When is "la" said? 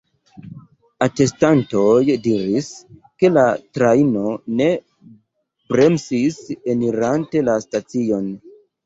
3.33-3.43, 7.51-7.59